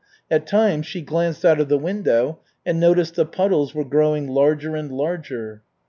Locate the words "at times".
0.31-0.87